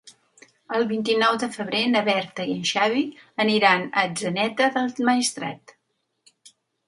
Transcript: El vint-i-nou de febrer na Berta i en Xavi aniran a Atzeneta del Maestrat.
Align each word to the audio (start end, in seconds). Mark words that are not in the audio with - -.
El 0.77 0.85
vint-i-nou 0.91 1.35
de 1.43 1.49
febrer 1.57 1.81
na 1.89 2.01
Berta 2.07 2.45
i 2.51 2.55
en 2.61 2.63
Xavi 2.71 3.03
aniran 3.45 3.85
a 3.89 4.07
Atzeneta 4.07 4.71
del 4.81 4.95
Maestrat. 5.11 5.77